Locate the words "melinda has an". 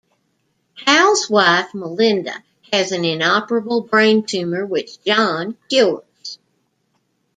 1.75-3.05